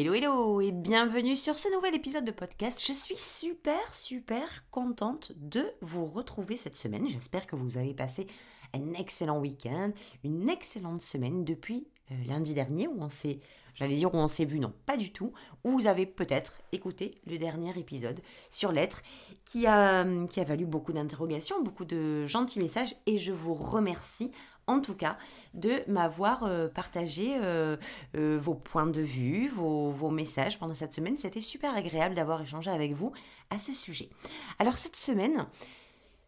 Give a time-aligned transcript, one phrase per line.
[0.00, 2.80] Hello hello et bienvenue sur ce nouvel épisode de podcast.
[2.86, 7.08] Je suis super super contente de vous retrouver cette semaine.
[7.08, 8.28] J'espère que vous avez passé
[8.74, 9.90] un excellent week-end,
[10.22, 13.40] une excellente semaine depuis euh, lundi dernier où on s'est,
[13.74, 15.32] j'allais dire où on s'est vu, non pas du tout,
[15.64, 19.02] où vous avez peut-être écouté le dernier épisode sur l'être
[19.44, 24.30] qui a, qui a valu beaucoup d'interrogations, beaucoup de gentils messages et je vous remercie
[24.68, 25.18] en tout cas,
[25.54, 27.76] de m'avoir euh, partagé euh,
[28.16, 31.16] euh, vos points de vue, vos, messages pendant cette semaine.
[31.16, 33.12] C'était super agréable d'avoir échangé avec vous
[33.50, 34.10] à ce sujet.
[34.58, 35.46] Alors cette semaine,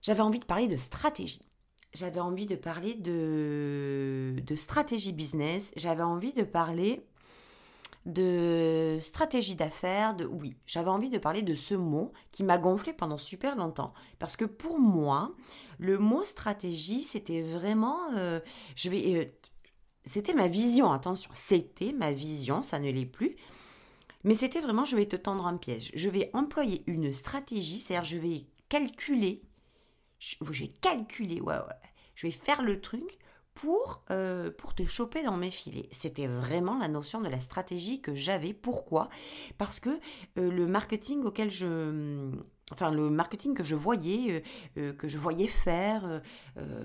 [0.02, 1.42] j'avais envie de parler de stratégie.
[1.92, 5.72] J'avais envie de parler de stratégie business.
[5.76, 7.04] J'avais envie de parler
[8.06, 12.92] de stratégie d'affaires, de oui, j'avais envie de parler de ce mot qui m'a gonflé
[12.92, 15.34] pendant super longtemps parce que pour moi,
[15.78, 18.40] le mot stratégie, c'était vraiment euh,
[18.76, 19.24] je vais euh,
[20.04, 23.36] c'était ma vision, attention, c'était ma vision, ça ne l'est plus.
[24.24, 25.92] Mais c'était vraiment je vais te tendre un piège.
[25.94, 29.42] Je vais employer une stratégie, c'est-à-dire je vais calculer
[30.20, 33.18] je, je vais calculer, ouais, ouais, je vais faire le truc
[33.60, 35.88] pour, euh, pour te choper dans mes filets.
[35.92, 38.54] C'était vraiment la notion de la stratégie que j'avais.
[38.54, 39.10] Pourquoi?
[39.58, 39.90] Parce que
[40.38, 42.30] euh, le marketing auquel je...
[42.72, 44.44] Enfin, le marketing que je voyais,
[44.78, 46.22] euh, que je voyais faire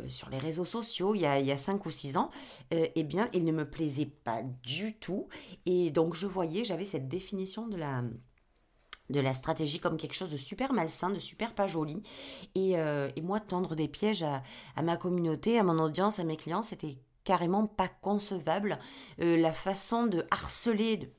[0.07, 2.31] sur les réseaux sociaux il y a, il y 5 ou 6 ans,
[2.71, 5.27] eh bien, il ne me plaisait pas du tout.
[5.67, 8.03] Et donc, je voyais, j'avais cette définition de la
[9.09, 12.01] de la stratégie comme quelque chose de super malsain, de super pas joli.
[12.55, 14.41] Et, euh, moi, tendre des pièges à,
[14.81, 18.79] ma communauté, à mon audience, à mes clients, c'était carrément pas concevable.
[19.19, 21.11] Euh, la façon de harceler,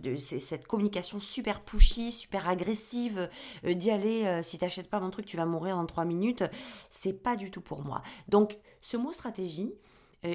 [0.00, 3.28] de, cette communication super pushy, super agressive,
[3.64, 6.44] euh, d'y aller, si t'achètes pas mon truc, tu vas mourir en trois minutes,
[6.90, 8.02] c'est pas du tout pour moi.
[8.28, 9.74] Donc, ce mot stratégie,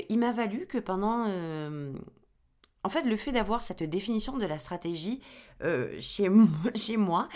[0.09, 1.25] il m'a valu que pendant
[2.87, 5.19] en fait, le fait d'avoir cette définition de la stratégie
[5.61, 6.29] euh, chez,
[6.97, 7.27] moi,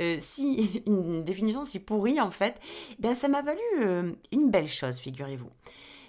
[0.00, 2.60] euh, si une définition si pourrie en fait,
[3.00, 5.50] ben ça m'a valu euh, une belle chose, figurez-vous.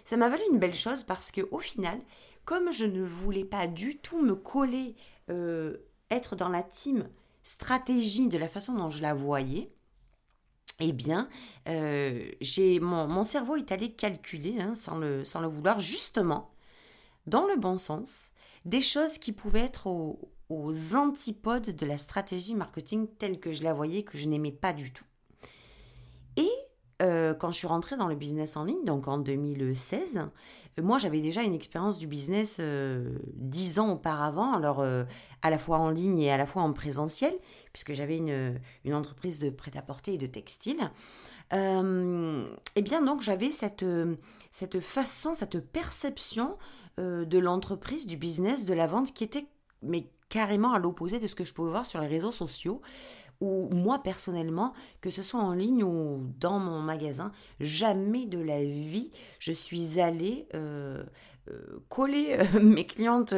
[0.05, 1.99] Ça m'a valu une belle chose parce que au final,
[2.45, 4.95] comme je ne voulais pas du tout me coller,
[6.11, 7.09] être dans la team
[7.41, 9.71] stratégie de la façon dont je la voyais,
[10.79, 11.27] eh bien,
[11.67, 16.51] mon, mon, cerveau est allé calculer, hein, sans, le, sans le vouloir, justement,
[17.25, 18.31] dans le bon sens,
[18.65, 20.19] des choses qui pouvaient être aux,
[20.95, 24.91] antipodes de la stratégie marketing telle que je la voyais, que je n'aimais pas du
[24.91, 25.05] tout.
[26.35, 26.49] Et
[27.01, 30.97] euh, quand je suis rentrée dans le business en ligne, donc en 2016, euh, moi
[30.97, 34.83] j'avais déjà une expérience du business euh, dix ans auparavant, alors
[35.41, 37.33] à la fois en ligne et à la fois en présentiel,
[37.71, 40.91] puisque j'avais une, une, entreprise de prêt-à-porter et de textile.
[41.53, 43.85] et bien donc j'avais cette,
[44.51, 46.57] cette façon, cette perception
[46.99, 49.45] euh, de l'entreprise, du business, de la vente qui était
[49.81, 52.81] mais carrément à l'opposé de ce que je pouvais voir sur les réseaux sociaux
[53.39, 58.63] ou moi personnellement, que ce soit en ligne ou dans mon magasin, jamais de la
[58.63, 61.03] vie je suis allée euh,
[61.49, 63.33] euh, coller mes clientes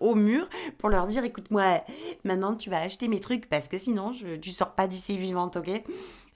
[0.00, 0.48] au mur
[0.78, 1.84] pour leur dire écoute-moi,
[2.24, 5.84] maintenant tu vas acheter mes trucs parce que sinon tu sors pas d'ici vivante, ok?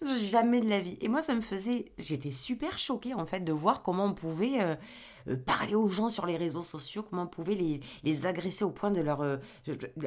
[0.00, 0.97] Jamais de la vie.
[1.00, 4.60] Et moi ça me faisait, j'étais super choquée en fait de voir comment on pouvait
[4.60, 8.70] euh, parler aux gens sur les réseaux sociaux, comment on pouvait les, les agresser au
[8.70, 9.22] point de leur...
[9.22, 9.38] Euh,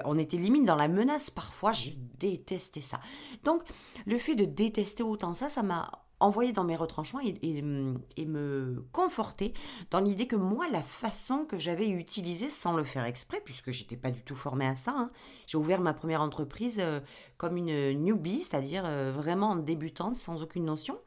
[0.05, 3.01] on était limite dans la menace parfois, je détestais ça.
[3.43, 3.63] Donc
[4.05, 9.53] le fait de détester autant ça, ça m'a envoyé dans mes retranchements et, me conforter
[9.89, 13.97] dans l'idée que moi, la façon que j'avais utilisée sans le faire exprès, puisque j'étais
[13.97, 15.11] pas du tout formée à ça, hein,
[15.47, 16.99] j'ai ouvert ma première entreprise euh,
[17.37, 20.99] comme une newbie, c'est-à-dire vraiment débutante, sans aucune notion.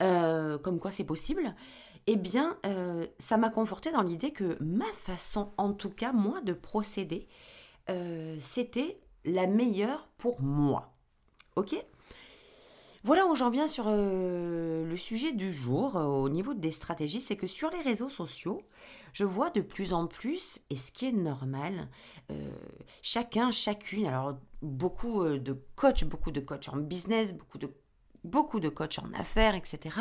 [0.00, 1.54] comme quoi c'est possible
[2.06, 6.40] eh bien, euh, ça m'a conforté dans l'idée que ma façon, en tout cas, moi,
[6.40, 7.28] de procéder,
[7.88, 10.92] euh, c'était la meilleure pour moi.
[11.56, 11.76] Ok?
[13.02, 17.36] Voilà où j'en viens sur euh, le sujet du jour au niveau des stratégies, c'est
[17.36, 18.62] que sur les réseaux sociaux,
[19.12, 21.88] je vois de plus en plus, et ce qui est normal,
[23.02, 27.72] chacun, chacune, alors beaucoup de coachs, beaucoup de coachs en business, beaucoup de,
[28.22, 29.96] beaucoup de coachs en affaires, etc.,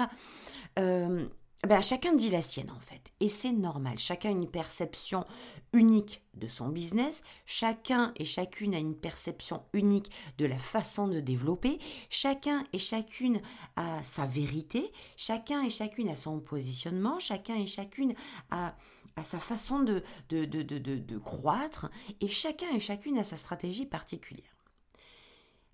[1.67, 3.11] ben, chacun dit la sienne en fait.
[3.19, 3.97] et c'est normal.
[3.97, 5.25] Chacun a une perception
[5.73, 11.19] unique de son business, chacun et chacune a une perception unique de la façon de
[11.19, 11.79] développer,
[12.09, 13.41] chacun et chacune
[13.75, 18.13] a sa vérité, chacun et chacune a son positionnement, chacun et chacune
[18.51, 18.75] a,
[19.23, 21.89] sa façon de, de, de, de croître,
[22.21, 24.58] et chacun et chacune a sa stratégie particulière.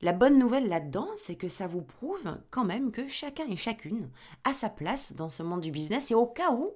[0.05, 4.11] La bonne nouvelle là-dedans, c'est que ça vous prouve quand même que chacun et chacune
[4.43, 6.75] a sa place dans ce monde du business et au cas où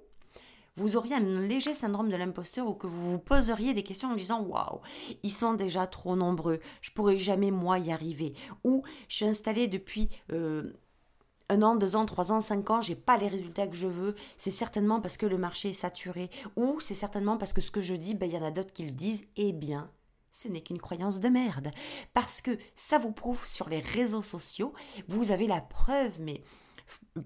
[0.77, 4.15] vous auriez un léger syndrome de l'imposteur ou que vous vous poseriez des questions en
[4.15, 4.81] disant waouh,
[5.21, 8.33] ils sont déjà trop nombreux, je pourrais jamais moi y arriver.
[8.63, 10.73] Ou je suis installé depuis euh,
[11.49, 14.15] un an, deux ans, trois ans, cinq ans, j'ai pas les résultats que je veux.
[14.37, 16.31] C'est certainement parce que le marché est saturé.
[16.55, 18.73] Ou c'est certainement parce que ce que je dis, ben, il y en a d'autres
[18.73, 19.25] qui le disent.
[19.35, 19.91] Eh bien,
[20.31, 21.71] ce n'est qu'une croyance de merde.
[22.13, 24.73] Parce que ça vous prouve sur les réseaux sociaux,
[25.07, 26.43] vous avez la preuve, mais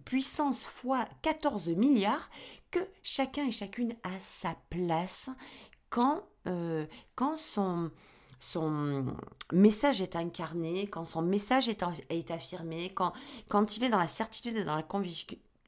[0.06, 2.30] puissance fois 14 milliards,
[2.72, 5.30] que chacun et chacune a sa place
[5.90, 6.86] quand, euh,
[7.16, 7.92] quand son,
[8.40, 9.06] son
[9.52, 14.64] message est incarné, quand son message est, affirmé, quand, il est dans la certitude et
[14.64, 14.86] dans la,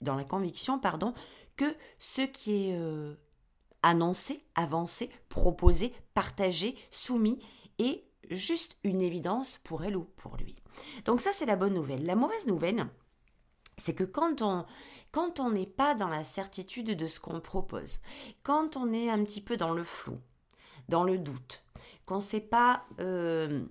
[0.01, 1.13] dans la conviction pardon,
[1.55, 3.15] que ce qui est euh,
[3.85, 7.39] annoncé, avancé, proposé, partagé, soumis
[7.77, 10.55] est juste une évidence pour elle ou pour lui.
[11.05, 12.05] Donc ça c'est la bonne nouvelle.
[12.05, 12.87] La mauvaise nouvelle,
[13.77, 14.65] c'est que quand on
[15.11, 18.01] quand on n'est pas dans la certitude de ce qu'on propose,
[18.43, 20.19] quand on est un petit peu dans le flou,
[20.89, 21.63] dans le doute,
[22.05, 23.65] qu'on ne sait pas euh,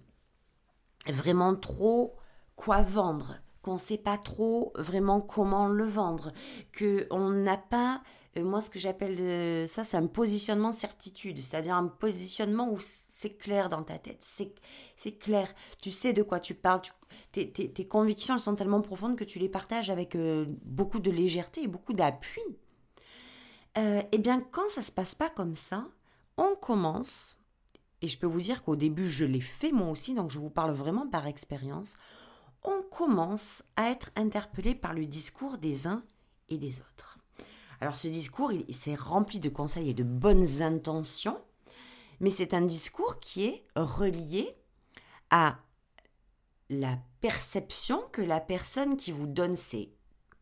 [1.09, 2.17] vraiment trop
[2.57, 6.33] quoi vendre, qu'on ne sait pas trop vraiment comment le vendre,
[6.79, 8.03] qu'on n'a pas,
[8.37, 12.79] euh, moi ce que j'appelle euh, ça, c'est un positionnement certitude, c'est-à-dire un positionnement où
[12.81, 15.49] c'est clair dans ta tête, c'est clair,
[15.81, 16.83] tu sais de quoi tu parles,
[17.33, 21.69] tes, convictions sont tellement profondes que tu les partages avec euh, beaucoup de légèreté et
[21.69, 22.43] beaucoup d'appui.
[23.77, 25.89] eh bien, quand ça se passe pas comme ça,
[26.37, 27.37] on commence,
[28.03, 30.51] et je peux vous dire qu'au début je l'ai fait moi aussi, donc je vous
[30.51, 31.95] parle vraiment par expérience,
[32.65, 36.03] on commence à être interpellé par le discours des uns
[36.49, 37.19] et des autres.
[37.81, 41.41] Alors ce discours, il, s'est rempli de conseils et de bonnes intentions,
[42.21, 44.57] mais c'est un discours qui est relié
[45.31, 45.59] à
[46.71, 49.93] la perception que la personne qui vous donne ces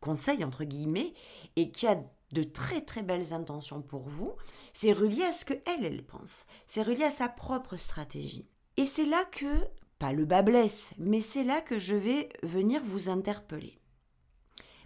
[0.00, 1.14] conseils, entre guillemets,
[1.56, 2.00] et qui a
[2.32, 4.34] de très très belles intentions pour vous,
[4.72, 6.46] c'est relié à ce que elle, elle pense.
[6.66, 8.48] C'est relié à sa propre stratégie.
[8.76, 9.66] Et c'est là que
[10.10, 13.78] le bas blesse, mais c'est là que je vais venir vous interpeller.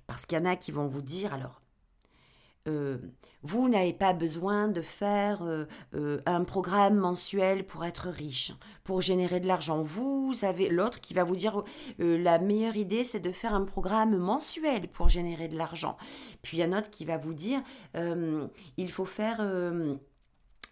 [0.07, 1.63] Parce qu'il y en a qui vont vous dire, alors,
[2.69, 2.99] euh,
[3.43, 8.53] vous n'avez pas besoin de faire euh, euh, un programme mensuel pour être riche,
[8.83, 9.83] pour générer de l'argent.
[9.83, 11.63] Vous avez l'autre qui va vous dire
[11.99, 15.97] la meilleure idée c'est de faire un programme mensuel pour générer de l'argent.
[16.43, 17.63] Puis il y a un autre qui va vous dire
[17.95, 19.41] il faut faire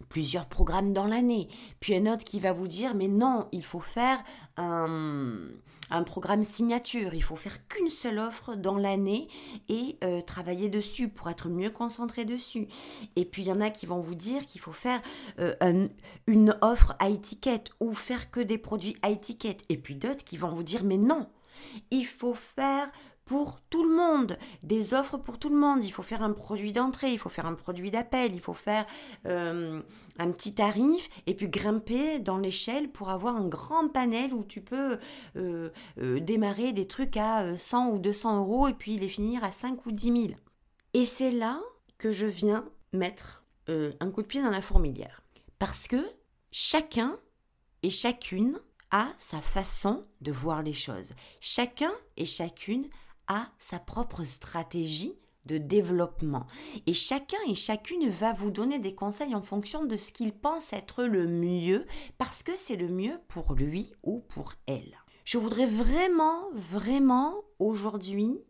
[0.08, 1.48] plusieurs programmes dans l'année.
[1.80, 4.22] Puis un autre qui va vous dire, mais non, il faut faire
[4.56, 5.48] un,
[5.90, 9.28] un programme signature, il faut faire qu'une seule offre dans l'année
[9.68, 12.68] et euh, travailler dessus pour être mieux concentré dessus.
[13.16, 15.00] Et puis il y en a qui vont vous dire qu'il faut faire
[15.38, 15.88] euh,
[16.26, 19.62] une offre à étiquette ou faire que des produits à étiquette.
[19.68, 21.28] Et puis d'autres qui vont vous dire, mais non,
[21.90, 22.90] il faut faire
[23.24, 25.82] pour tout le monde, des offres pour tout le monde.
[25.82, 28.86] Il faut faire un produit d'entrée, il faut faire un produit d'appel, il faut faire
[29.26, 29.80] euh,
[30.18, 34.60] un petit tarif et puis grimper dans l'échelle pour avoir un grand panel où tu
[34.60, 34.98] peux
[35.36, 39.52] euh, euh, démarrer des trucs à 100 ou 200 euros et puis les finir à
[39.52, 40.34] 5 ou 10 000.
[40.92, 41.60] Et c'est là
[41.98, 45.22] que je viens mettre un coup de pied dans la fourmilière.
[45.58, 45.96] Parce que
[46.52, 47.18] chacun
[47.82, 51.14] et chacune a sa façon de voir les choses.
[51.40, 52.86] Chacun et chacune
[53.28, 56.46] a sa propre stratégie de développement.
[56.86, 60.72] Et chacun et chacune va vous donner des conseils en fonction de ce qu'il pense
[60.72, 61.86] être le mieux,
[62.18, 64.96] parce que c'est le mieux pour lui ou pour elle.
[65.24, 68.40] Je voudrais vraiment, vraiment aujourd'hui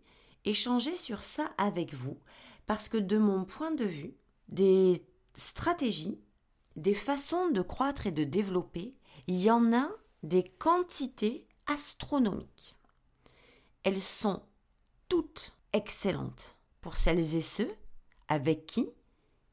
[0.44, 2.18] échanger sur ça avec vous,
[2.66, 4.14] parce que de mon point de vue,
[4.48, 5.04] des
[5.34, 6.20] stratégies,
[6.76, 8.94] des façons de croître et de développer,
[9.26, 9.88] il y en a
[10.22, 12.76] des quantités astronomiques.
[13.84, 14.42] Elles sont
[15.14, 17.72] toutes excellentes pour celles et ceux
[18.26, 18.90] avec qui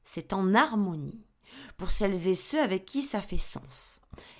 [0.03, 1.23] c'est en harmonie,
[1.77, 3.99] pour celles et ceux avec qui ça fait sens.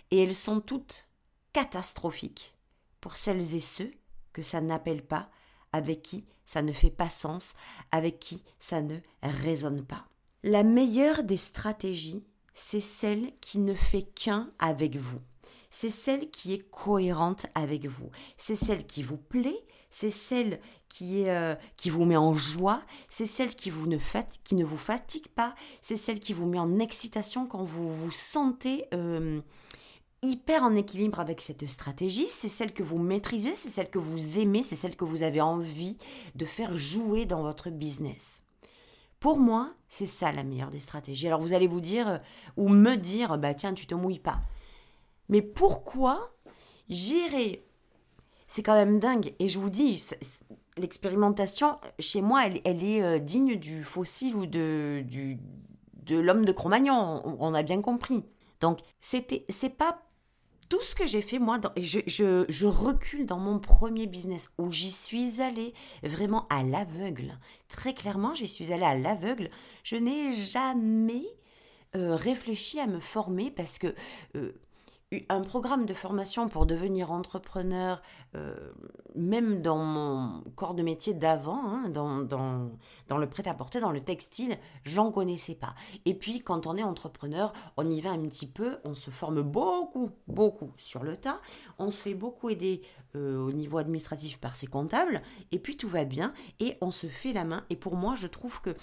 [0.09, 1.07] Et elles sont toutes
[1.53, 2.55] catastrophiques
[3.01, 3.91] pour celles et ceux
[4.33, 5.29] que ça n'appelle pas,
[5.73, 7.53] avec qui ça ne fait pas sens,
[7.91, 10.07] avec qui ça ne résonne pas.
[10.41, 12.25] La meilleure des stratégies,
[12.55, 15.21] c'est celle qui ne fait qu'un avec vous.
[15.69, 18.09] C'est celle qui est cohérente avec vous.
[18.37, 22.81] C'est celle qui vous plaît, c'est celle qui, est, euh, qui vous met en joie,
[23.10, 23.98] c'est celle qui, vous ne
[24.43, 28.12] qui ne vous fatigue pas, c'est celle qui vous met en excitation quand vous vous
[28.12, 29.41] sentez euh,
[30.24, 34.39] hyper en équilibre avec cette stratégie, c'est celle que vous maîtrisez, c'est celle que vous
[34.39, 35.98] aimez, c'est celle que vous avez envie
[36.36, 38.41] de faire jouer dans votre business.
[39.19, 41.27] Pour moi, c'est ça la meilleure des stratégies.
[41.27, 42.17] Alors vous allez vous dire, euh,
[42.57, 44.41] ou me dire, bah tiens, tu te mouilles pas.
[45.29, 46.33] Mais pourquoi
[46.89, 47.63] j'irai
[48.51, 49.34] C'est quand même dingue.
[49.39, 50.03] Et je vous dis,
[50.75, 55.05] l'expérimentation, chez moi, elle, est euh, digne du fossile ou de,
[56.03, 57.38] de l'homme de Cro-Magnon.
[57.39, 58.25] On, a bien compris.
[58.60, 60.01] Donc, c'était, c'est pas
[60.67, 64.70] tout ce que j'ai fait, moi, je, je, je, recule dans mon premier business où
[64.70, 67.39] j'y suis allée vraiment à l'aveugle.
[67.70, 69.50] Très clairement, j'y suis allée à l'aveugle.
[69.84, 71.24] Je n'ai jamais
[71.96, 73.96] euh, réfléchi à me former parce que
[74.36, 74.51] euh,
[75.27, 78.01] un programme de formation pour devenir entrepreneur,
[78.36, 78.56] euh,
[79.13, 82.72] même dans mon corps de métier d'avant, hein, dans, dans,
[83.10, 85.75] dans, le prêt-à-porter, dans le textile, j'en connaissais pas.
[86.06, 89.41] Et puis, quand on est entrepreneur, on y va un petit peu, on se forme
[89.41, 91.41] beaucoup, beaucoup sur le tas,
[91.77, 92.82] on se fait beaucoup aider
[93.18, 97.08] euh, au niveau administratif par ses comptables, et puis tout va bien, et on se
[97.08, 97.65] fait la main.
[97.70, 98.75] Et pour moi, je trouve que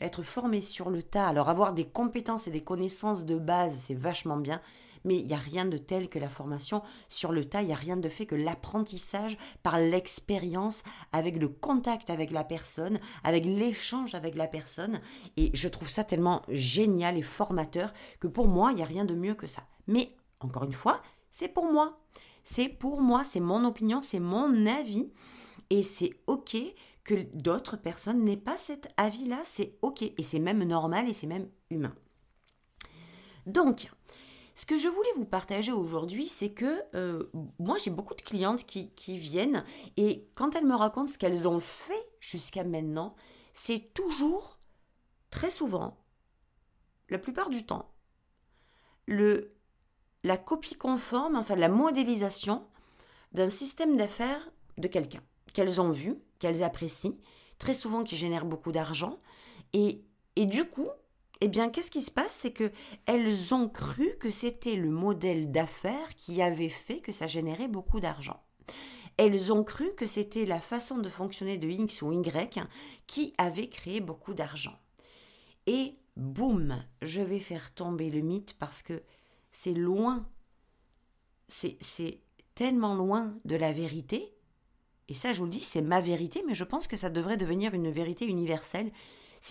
[0.00, 3.94] être formé sur le tas, alors avoir des compétences et des connaissances de base, c'est
[3.94, 4.60] vachement bien
[5.06, 7.72] mais il n'y a rien de tel que la formation sur le tas, il n'y
[7.72, 10.82] a rien de fait que l'apprentissage par l'expérience,
[11.12, 15.00] avec le contact avec la personne, avec l'échange avec la personne.
[15.36, 19.04] Et je trouve ça tellement génial et formateur que pour moi, il n'y a rien
[19.04, 19.62] de mieux que ça.
[19.86, 22.00] Mais, encore une fois, c'est pour moi.
[22.44, 25.10] C'est pour moi, c'est mon opinion, c'est mon avis.
[25.70, 26.56] Et c'est OK
[27.04, 30.02] que d'autres personnes n'aient pas cet avis-là, c'est OK.
[30.02, 31.94] Et c'est même normal et c'est même humain.
[33.46, 33.88] Donc,
[34.56, 38.64] ce que je voulais vous partager aujourd'hui, c'est que euh, moi j'ai beaucoup de clientes
[38.64, 39.62] qui, viennent
[39.98, 43.14] et quand elles me racontent ce qu'elles ont fait jusqu'à maintenant,
[43.52, 44.58] c'est toujours,
[45.28, 45.98] très souvent,
[47.10, 47.92] la plupart du temps,
[49.06, 49.54] le,
[50.24, 52.66] la copie conforme, enfin la modélisation
[53.32, 55.22] d'un système d'affaires de quelqu'un
[55.52, 57.18] qu'elles ont vu, qu'elles apprécient,
[57.58, 59.20] très souvent qui génère beaucoup d'argent.
[59.74, 60.02] Et,
[60.34, 60.88] et du coup,
[61.40, 62.32] eh bien, qu'est-ce qui se passe?
[62.32, 62.72] C'est que
[63.04, 68.00] elles ont cru que c'était le modèle d'affaires qui avait fait que ça générait beaucoup
[68.00, 68.42] d'argent.
[69.18, 72.60] Elles ont cru que c'était la façon de fonctionner de X ou Y
[73.06, 74.78] qui avait créé beaucoup d'argent.
[75.66, 79.02] Et boum, je vais faire tomber le mythe parce que
[79.52, 80.26] c'est loin,
[81.48, 82.20] c'est
[82.54, 84.34] tellement loin de la vérité.
[85.08, 87.36] Et ça, je vous le dis, c'est ma vérité, mais je pense que ça devrait
[87.36, 88.90] devenir une vérité universelle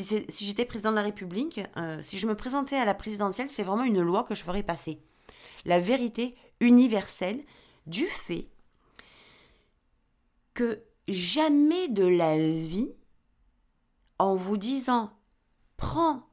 [0.04, 3.64] si, j'étais président de la République, euh, si je me présentais à la présidentielle, c'est
[3.64, 5.00] vraiment une loi que je ferais passer.
[5.66, 7.44] La vérité universelle
[7.88, 8.50] du fait
[10.54, 12.92] que jamais de la vie,
[14.20, 15.12] en vous disant
[15.78, 16.24] prends,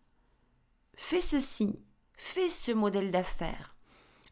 [0.94, 1.78] fais ceci,
[2.16, 3.76] fais ce modèle d'affaires,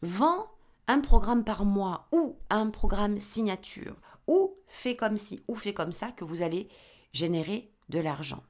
[0.02, 0.50] vends
[0.86, 3.96] un programme par mois ou un programme signature
[4.26, 6.68] ou fais comme ci ou fais comme ça que vous allez
[7.12, 8.42] générer de l'argent.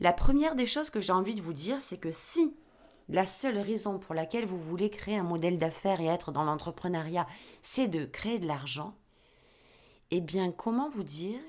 [0.00, 2.56] La première des choses que j'ai envie de vous dire, c'est que si
[3.08, 7.26] la seule raison pour laquelle vous voulez créer un modèle d'affaires et être dans l'entrepreneuriat,
[7.62, 8.96] c'est de créer de l'argent,
[10.10, 11.40] eh bien, comment vous dire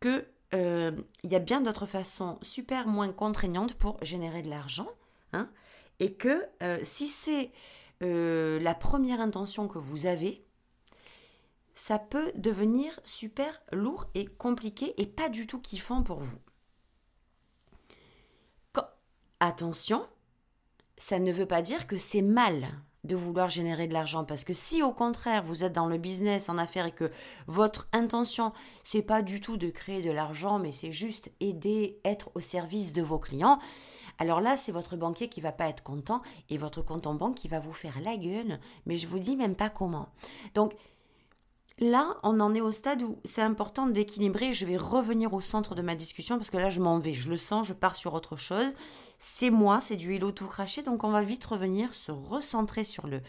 [0.00, 4.88] que euh, il y a bien d'autres façons super moins contraignantes pour générer de l'argent,
[5.32, 5.50] hein,
[6.00, 7.50] et que euh, si c'est
[8.02, 10.44] euh, la première intention que vous avez,
[11.78, 16.38] ça peut devenir super lourd et compliqué et pas du tout kiffant pour vous.
[19.40, 20.04] Attention,
[20.96, 22.66] ça ne veut pas dire que c'est mal
[23.04, 26.48] de vouloir générer de l'argent parce que si au contraire vous êtes dans le business
[26.48, 27.12] en affaires et que
[27.46, 32.32] votre intention c'est pas du tout de créer de l'argent mais c'est juste aider être
[32.34, 33.60] au service de vos clients
[34.18, 37.36] alors là c'est votre banquier qui va pas être content et votre compte en banque
[37.36, 40.08] qui va vous faire la gueule mais je vous dis même pas comment
[40.54, 40.74] donc
[41.80, 44.52] Là, on en est au stade où c'est important d'équilibrer.
[44.52, 47.12] Je vais revenir au centre de ma discussion parce que là, je m'en vais.
[47.12, 48.74] Je le sens, je pars sur autre chose.
[49.20, 50.82] C'est moi, c'est du hello tout craché.
[50.82, 53.20] Donc, on va vite revenir, se recentrer sur le,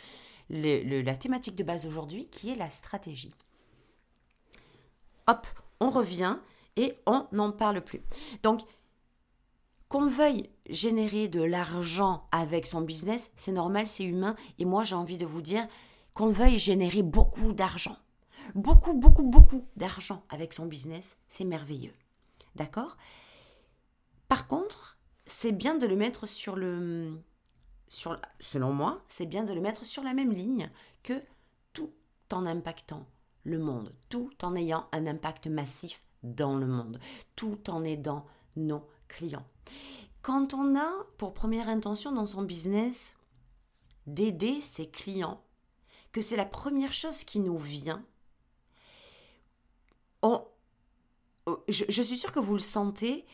[0.50, 3.36] la thématique de base aujourd'hui qui est la stratégie.
[5.28, 5.46] Hop,
[5.80, 6.38] on revient
[6.76, 8.02] et on n'en parle plus.
[8.42, 8.62] Donc,
[9.90, 14.36] qu'on veuille générer de l'argent avec son business, c'est normal, c'est humain.
[14.58, 15.68] Et moi, j'ai envie de vous dire
[16.16, 17.98] qu'on veuille générer beaucoup d'argent
[18.56, 21.94] beaucoup, beaucoup, beaucoup d'argent avec son business, c'est merveilleux.
[22.56, 22.98] D'accord?
[24.28, 27.20] Par contre, c'est bien de le mettre sur le.
[27.88, 30.70] Sur, selon moi, c'est bien de le mettre sur la même ligne
[31.02, 31.24] que
[31.74, 31.92] tout
[32.32, 33.08] en impactant
[33.44, 37.00] le monde, tout en ayant un impact massif dans le monde,
[37.36, 38.26] tout en aidant
[38.56, 39.46] nos clients.
[40.22, 43.16] Quand on a pour première intention dans son business
[44.06, 45.42] d'aider ses clients,
[46.12, 48.04] que c'est la première chose qui nous vient,
[50.22, 50.44] on,
[51.68, 53.26] je, suis sûre que vous le sentez,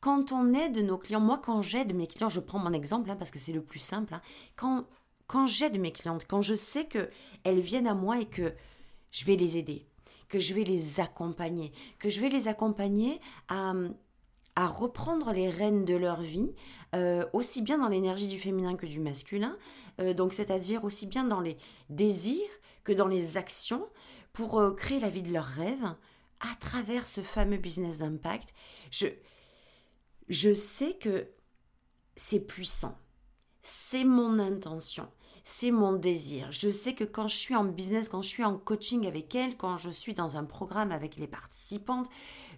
[0.00, 3.16] quand on aide nos clients, moi quand j'aide mes clients, je prends mon exemple hein,
[3.16, 4.86] parce que c'est le plus simple, hein,
[5.26, 8.52] quand, j'aide mes clientes, quand je sais qu'elles viennent à moi et que
[9.10, 9.86] je vais les aider,
[10.28, 13.72] que je vais les accompagner, que je vais les accompagner à,
[14.56, 16.52] à reprendre les rênes de leur vie,
[16.94, 19.56] euh, aussi bien dans l'énergie du féminin que du masculin,
[20.00, 21.56] euh, donc c'est-à-dire aussi bien dans les
[21.88, 22.48] désirs
[22.84, 23.88] que dans les actions,
[24.32, 25.94] pour euh, créer la vie de leurs rêves
[26.40, 28.54] à travers ce fameux business d'impact.
[28.90, 29.06] Je,
[30.28, 31.28] je sais que
[32.16, 32.98] c'est puissant,
[33.62, 35.08] c'est mon intention
[35.44, 36.50] c'est mon désir.
[36.50, 39.56] Je sais que quand je suis en business, quand je suis en coaching avec elle,
[39.56, 42.08] quand je suis dans un programme avec les participantes,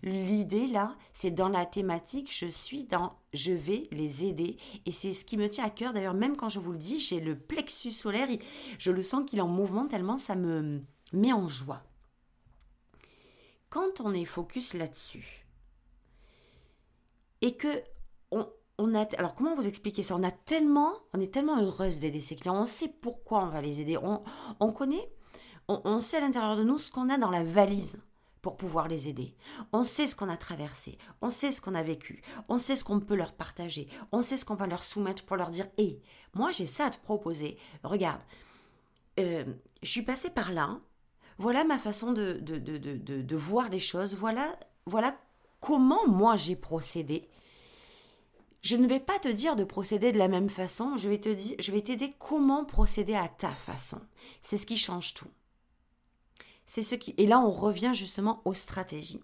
[0.05, 4.57] l'idée là, c'est dans la thématique, je suis dans je vais les aider
[4.87, 5.93] et c'est ce qui me tient à cœur.
[5.93, 8.29] D'ailleurs, même quand je vous le dis, j'ai le plexus solaire,
[8.79, 10.81] je le sens qu'il est en mouvement tellement ça me
[11.13, 11.83] met en joie.
[13.71, 15.47] Quand on est focus là-dessus
[17.41, 17.83] et que
[18.31, 20.17] on, on a, alors comment vous expliquer ça?
[20.17, 22.61] On a tellement, on est tellement heureuse d'aider ces clients.
[22.61, 23.97] On sait pourquoi on va les aider.
[23.97, 25.11] On, connaît,
[25.69, 27.97] on, sait à l'intérieur de nous ce qu'on a dans la valise
[28.43, 29.35] pour pouvoir les aider.
[29.73, 32.85] On sait ce qu'on a traversé, on sait ce qu'on a vécu, on sait ce
[32.85, 36.01] qu'on peut leur partager, on sait ce qu'on va leur soumettre pour leur dire Hé,
[36.35, 37.59] moi j'ai ça à te proposer.
[37.83, 38.21] Regarde,
[39.19, 39.45] euh,
[39.83, 40.79] je suis passée par là.
[41.39, 44.15] Voilà ma façon de, de, de, de voir les choses.
[44.15, 45.17] Voilà, voilà
[45.61, 47.29] comment moi j'ai procédé
[48.67, 51.29] je ne vais pas te dire de procéder de la même façon, je vais te
[51.29, 54.01] dire, je vais t'aider comment procéder à ta façon.
[54.43, 55.31] C'est ce qui change tout.
[56.67, 59.23] C'est ce qui et là on revient justement aux stratégies.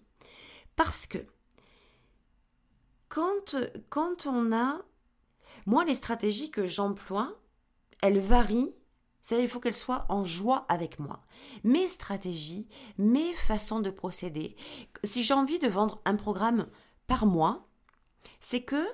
[0.77, 1.17] Parce que
[3.09, 3.55] quand
[3.89, 4.79] quand on a
[5.65, 7.37] moi les stratégies que j'emploie,
[8.01, 8.73] elles varient
[9.23, 11.23] c'est il faut qu'elles soient en joie avec moi.
[11.63, 12.67] Mes stratégies,
[12.99, 14.55] mes façons de procéder.
[15.03, 16.67] Si j'ai envie de vendre un programme
[17.07, 17.67] par mois,
[18.41, 18.85] c'est que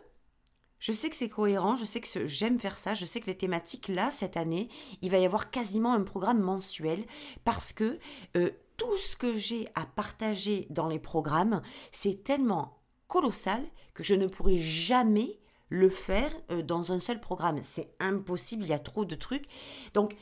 [0.78, 3.38] je sais que c'est cohérent, je sais que j'aime faire ça, je sais que les
[3.38, 4.70] thématiques là, cette année,
[5.02, 7.04] il va y avoir quasiment un programme mensuel
[7.44, 8.00] parce que
[8.38, 11.62] euh, tout ce que j'ai à partager dans les programmes,
[11.92, 13.66] c'est tellement colossal
[13.96, 15.40] que je ne pourrai jamais
[15.70, 17.60] le faire euh, dans un seul programme.
[17.64, 19.46] C'est impossible, il y a trop de trucs.
[19.94, 20.16] Donc,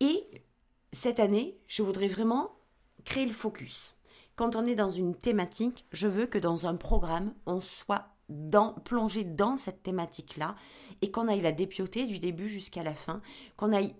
[0.00, 0.44] et
[0.92, 2.56] cette année, je voudrais vraiment
[3.04, 3.96] créer le focus.
[4.36, 8.72] Quand on est dans une thématique, je veux que dans un programme, on soit dans,
[8.72, 10.54] plonger dans cette thématique-là
[11.02, 13.20] et qu'on aille la dépioter du début jusqu'à la fin,
[13.56, 13.94] qu'on aille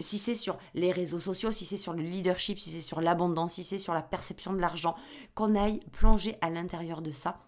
[0.00, 3.54] si c'est sur les réseaux sociaux, si c'est sur le leadership, si c'est sur l'abondance,
[3.54, 4.94] si c'est sur la perception de l'argent,
[5.34, 7.47] qu'on aille plonger à l'intérieur de ça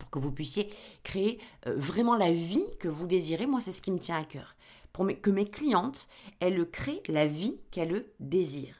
[0.00, 0.68] pour que vous puissiez
[1.04, 3.46] créer euh, vraiment la vie que vous désirez.
[3.46, 4.56] Moi, c'est ce qui me tient à cœur.
[4.92, 6.08] Pour que mes clientes,
[6.40, 8.79] elles créent la vie qu'elles désirent.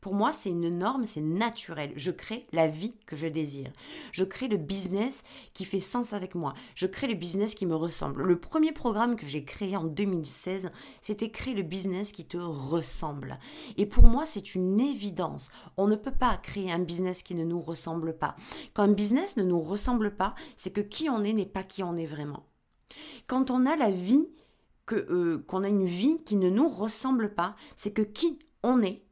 [0.00, 1.92] Pour moi, c'est une norme, c'est naturel.
[1.96, 3.72] Je crée la vie que je désire.
[4.12, 6.54] Je crée le business qui fait sens avec moi.
[6.76, 8.22] Je crée le business qui me ressemble.
[8.22, 13.40] Le premier programme que j'ai créé en 2016, c'était créer le business qui te ressemble.
[13.76, 15.50] Et pour moi, c'est une évidence.
[15.76, 18.36] On ne peut pas créer un business qui ne nous ressemble pas.
[18.74, 21.82] Quand un business ne nous ressemble pas, c'est que qui on est n'est pas qui
[21.82, 22.46] on est vraiment.
[23.26, 24.28] Quand on a la vie
[24.86, 28.82] que euh, qu'on a une vie qui ne nous ressemble pas, c'est que qui on
[28.82, 29.02] est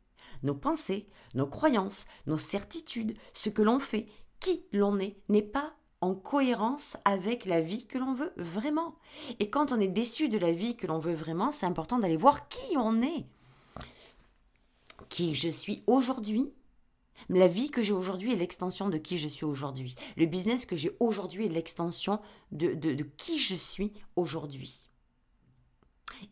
[0.42, 4.06] nos pensées, nos croyances, nos certitudes, ce que l'on fait,
[4.40, 8.96] qui l'on est, n'est pas en cohérence avec la vie que l'on veut vraiment.
[9.40, 12.16] Et quand on est déçu de la vie que l'on veut vraiment, c'est important d'aller
[12.16, 13.26] voir qui on est.
[15.08, 16.52] Qui je suis aujourd'hui.
[17.28, 19.94] La vie que j'ai aujourd'hui est l'extension de qui je suis aujourd'hui.
[20.16, 22.20] Le business que j'ai aujourd'hui est l'extension
[22.52, 24.90] de, de, de qui je suis aujourd'hui.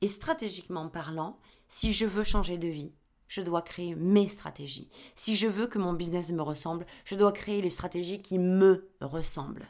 [0.02, 1.38] Et stratégiquement parlant,
[1.68, 2.92] si je veux changer de vie,
[3.34, 4.88] je dois créer mes stratégies.
[5.16, 8.88] Si je veux que mon business me ressemble, je dois créer les stratégies qui me
[9.00, 9.66] ressemblent.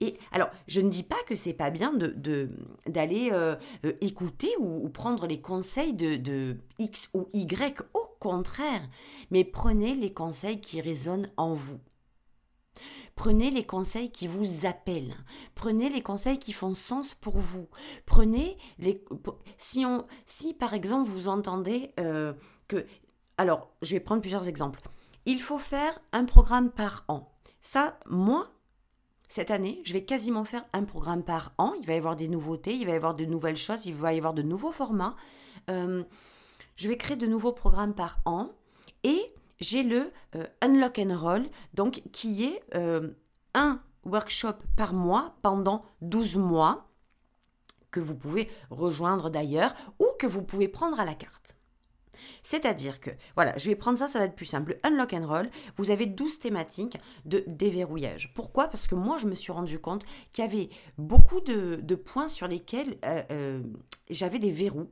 [0.00, 2.50] Et alors, je ne dis pas que c'est pas bien de
[2.86, 7.80] d'aller euh, euh, écouter ou, prendre les conseils de, X ou Y.
[7.94, 8.86] Au contraire,
[9.30, 11.80] mais prenez les conseils qui résonnent en vous.
[13.14, 15.16] Prenez les conseils qui vous appellent.
[15.54, 17.66] Prenez les conseils qui font sens pour vous.
[18.04, 19.02] Prenez les.
[19.56, 22.34] Si, on, si par exemple vous entendez euh,
[22.68, 22.84] que.
[23.38, 24.80] Alors, je vais prendre plusieurs exemples.
[25.26, 27.32] Il faut faire un programme par an.
[27.60, 28.48] Ça, moi,
[29.28, 31.74] cette année, je vais quasiment faire un programme par an.
[31.80, 34.14] Il va y avoir des nouveautés, il va y avoir de nouvelles choses, il va
[34.14, 35.16] y avoir de nouveaux formats.
[35.68, 36.04] Euh,
[36.76, 38.50] je vais créer de nouveaux programmes par an
[39.02, 43.10] et j'ai le euh, Unlock and Roll, donc qui est euh,
[43.54, 46.88] un workshop par mois pendant 12 mois,
[47.90, 51.55] que vous pouvez rejoindre d'ailleurs, ou que vous pouvez prendre à la carte.
[52.42, 54.78] C'est-à-dire que, voilà, je vais prendre ça, ça va être plus simple.
[54.82, 58.32] Unlock and Roll, vous avez 12 thématiques de déverrouillage.
[58.34, 58.68] Pourquoi?
[58.68, 62.46] Parce que moi, je me suis rendu compte qu'il y avait beaucoup de, points sur
[62.46, 63.62] lesquels euh, euh,
[64.10, 64.88] j'avais des verrous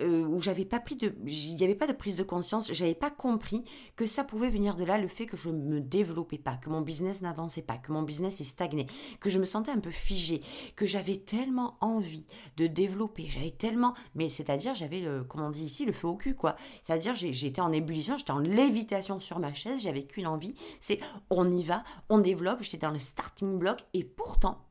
[0.00, 2.94] euh, où j'avais pas pris de, il n'y avait pas de prise de conscience, j'avais
[2.94, 3.64] pas compris
[3.96, 6.80] que ça pouvait venir de là, le fait que je me développais pas, que mon
[6.80, 8.86] business n'avançait pas, que mon business est stagné,
[9.20, 10.40] que je me sentais un peu figée,
[10.76, 12.24] que j'avais tellement envie
[12.56, 16.16] de développer, j'avais tellement, mais c'est-à-dire j'avais le, comme on dit ici, le feu au
[16.16, 16.56] cul quoi.
[16.82, 21.50] C'est-à-dire j'étais en ébullition, j'étais en lévitation sur ma chaise, j'avais qu'une envie, c'est on
[21.50, 24.64] y va, on développe, j'étais dans les starting blocks et pourtant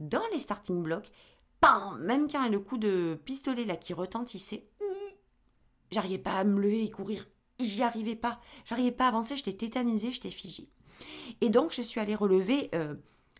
[0.00, 1.12] dans les starting blocks,
[2.00, 4.66] même quand le coup de pistolet là qui retentissait,
[5.90, 7.26] j'arrivais pas à me lever et courir.
[7.58, 8.40] J'y arrivais pas.
[8.64, 10.68] J'arrivais pas à avancer, j'étais tétanisée, j'étais figée.
[11.40, 12.70] Et donc, je suis allée relever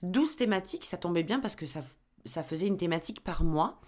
[0.02, 0.85] 12 euh, thématiques.
[0.85, 1.80] Ça tombait bien parce que ça,
[2.24, 3.80] ça faisait une thématique par mois.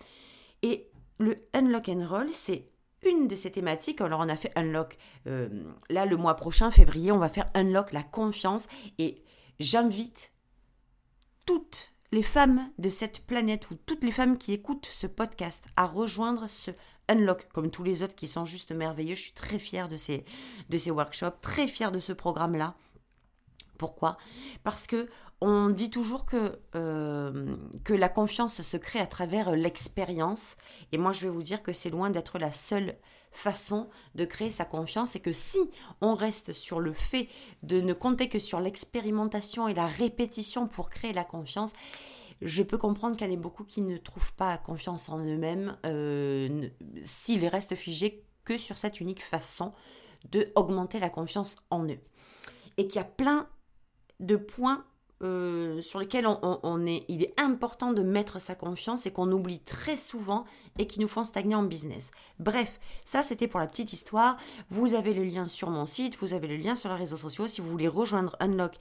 [0.63, 2.71] Et le Unlock and Roll, c'est
[3.05, 4.01] une de ces thématiques.
[4.01, 4.97] Alors, on a fait Unlock.
[5.27, 5.49] Euh,
[5.91, 8.69] là, le mois prochain, février, on va faire Unlock la confiance.
[8.99, 9.23] Et
[9.61, 10.33] j'invite
[11.45, 15.87] toutes les femmes de cette planète ou toutes les femmes qui écoutent ce podcast à
[15.87, 16.71] rejoindre ce
[17.09, 19.15] Unlock, comme tous les autres qui sont juste merveilleux.
[19.15, 20.25] Je suis très fière de ces,
[20.91, 22.75] workshops, très fière de ce programme-là.
[23.79, 24.19] Pourquoi?
[24.63, 25.09] Parce que
[25.41, 30.57] on dit toujours que, euh, que la confiance se crée à travers l'expérience.
[30.93, 32.95] Et moi, je vais vous dire que c'est loin d'être la seule
[33.33, 35.17] façon de créer sa confiance.
[35.17, 35.59] Et que si
[36.01, 37.29] on reste sur le fait
[37.63, 41.73] de ne compter que sur l'expérimentation et la répétition pour créer la confiance,
[42.41, 45.77] je peux comprendre qu'il y en a beaucoup qui ne trouvent pas confiance en eux-mêmes
[45.87, 46.69] euh,
[47.05, 49.71] s'ils restent figés que sur cette unique façon
[50.31, 52.01] de augmenter la confiance en eux.
[52.77, 53.49] Et qu'il y a plein
[54.21, 54.85] de points
[55.23, 59.61] euh, sur lesquels on, est, il est important de mettre sa confiance et qu'on oublie
[59.61, 60.45] très souvent
[60.79, 62.11] et qui nous font stagner en business.
[62.41, 64.37] Bref, ça c'était pour la petite histoire.
[64.69, 67.47] Vous avez le lien sur mon site, vous avez le lien sur les réseaux sociaux.
[67.47, 68.75] Si vous voulez rejoindre Unlock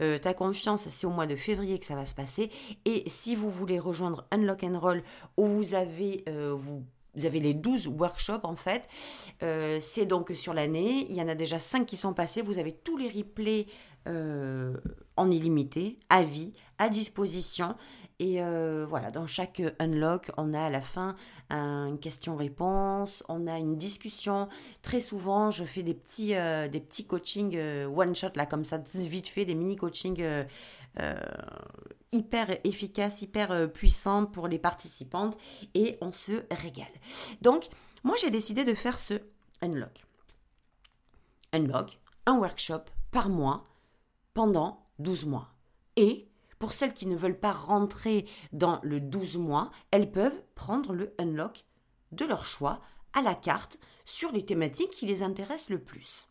[0.00, 2.50] euh, ta confiance, c'est au mois de février que ça va se passer.
[2.84, 5.02] Et si vous voulez rejoindre Unlock and Roll
[5.36, 6.84] où vous avez euh, vous
[7.24, 8.88] avez les 12 workshops en fait.
[9.80, 11.06] c'est donc sur l'année.
[11.08, 12.42] Il y en a déjà 5 qui sont passés.
[12.42, 13.66] Vous avez tous les replays
[15.18, 17.76] en illimité, à vie, à disposition.
[18.20, 21.16] Et euh, voilà, dans chaque unlock, on a à la fin
[21.50, 24.48] une question-réponse, on a une discussion.
[24.82, 29.28] Très souvent, je fais des petits, euh, des petits coachings one-shot, là, comme ça, vite
[29.28, 30.24] fait, des mini-coachings
[32.10, 35.36] hyper efficaces, hyper puissants pour les participantes.
[35.74, 36.86] Et on se régale.
[37.42, 37.68] Donc,
[38.04, 39.14] moi, j'ai décidé de faire ce
[39.62, 40.04] unlock.
[41.52, 43.64] Unlock, un workshop par mois
[44.34, 45.54] pendant 12 mois.
[45.96, 50.92] Et pour celles qui ne veulent pas rentrer dans le 12 mois, elles peuvent prendre
[50.92, 51.64] le unlock
[52.12, 52.80] de leur choix
[53.12, 56.26] à la carte sur les thématiques qui les intéressent le plus.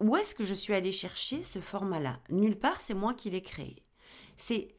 [0.00, 2.18] Où est-ce que je suis allée chercher ce format-là?
[2.28, 3.84] Nulle part, c'est moi qui l'ai créé.
[4.36, 4.74] C'est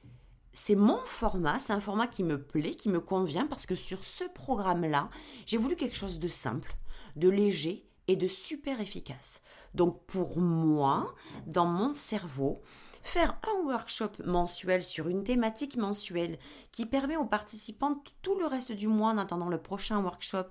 [0.55, 4.05] c'est mon format, c'est un format qui me plaît, qui me convient parce que sur
[4.05, 5.09] ce programme-là,
[5.45, 6.77] j'ai voulu quelque chose de simple,
[7.17, 9.41] de léger et de super efficace.
[9.73, 11.13] Donc pour moi,
[11.47, 12.61] dans mon cerveau,
[13.03, 16.39] faire un workshop mensuel sur une thématique mensuelle
[16.71, 20.45] qui permet aux participants tout le reste du mois en attendant le prochain workshop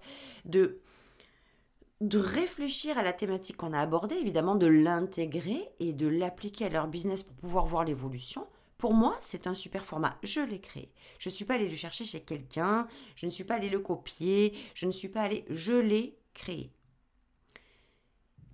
[0.45, 0.81] de
[2.01, 6.69] de réfléchir à la thématique qu'on a abordée, évidemment de l'intégrer et de l'appliquer à
[6.69, 8.47] leur business pour pouvoir voir l'évolution.
[8.77, 10.19] Pour moi, c'est un super format.
[10.23, 10.93] Je l'ai créé.
[11.19, 13.79] Je ne suis pas allée le chercher chez quelqu'un, je ne suis pas allée le
[13.79, 16.71] copier, je ne suis pas allée, je l'ai créé.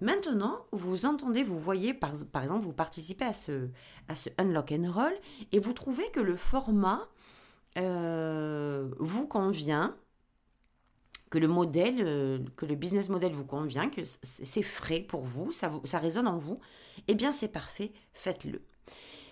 [0.00, 3.68] Maintenant, vous entendez, vous voyez, par, exemple, vous participez à ce,
[4.38, 5.12] Unlock and Roll
[5.52, 7.08] et vous trouvez que le format
[7.78, 9.96] euh, vous convient,
[11.30, 15.52] que le modèle, euh, que le business model vous convient, que c'est frais pour vous,
[15.52, 16.60] ça, ça résonne en vous,
[17.06, 18.62] eh bien c'est parfait, faites-le.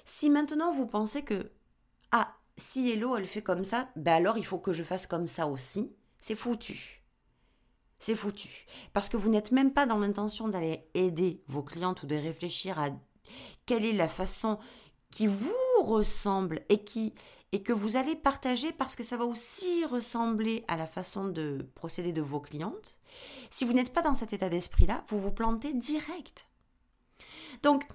[0.05, 1.51] Si maintenant vous pensez que,
[2.13, 5.27] ah, si Hello elle fait comme ça, ben alors il faut que je fasse comme
[5.27, 6.98] ça aussi, c'est foutu
[7.99, 8.67] c'est foutu.
[8.93, 12.79] Parce que vous n'êtes même pas dans l'intention d'aller aider vos clientes ou de réfléchir
[12.79, 12.91] à
[13.67, 14.59] quelle est la façon
[15.11, 17.15] qui vous ressemble et qui
[17.53, 21.67] et que vous allez partager parce que ça va aussi ressembler à la façon de
[21.75, 22.99] procéder de vos clientes.
[23.51, 26.47] Si vous n'êtes pas dans cet état d'esprit-là, vous vous plantez direct.
[27.63, 27.89] Donc,